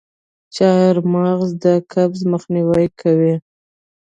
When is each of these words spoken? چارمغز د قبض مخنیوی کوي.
چارمغز 0.55 1.49
د 1.63 1.65
قبض 1.91 2.19
مخنیوی 2.31 2.87
کوي. 3.01 3.35